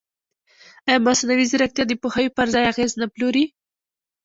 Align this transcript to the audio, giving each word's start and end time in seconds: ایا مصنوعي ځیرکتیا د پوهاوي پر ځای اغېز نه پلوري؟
ایا 0.87 0.99
مصنوعي 1.07 1.45
ځیرکتیا 1.51 1.83
د 1.87 1.91
پوهاوي 2.01 2.29
پر 2.37 2.47
ځای 2.53 2.63
اغېز 2.71 2.91
نه 3.01 3.07
پلوري؟ 3.13 3.45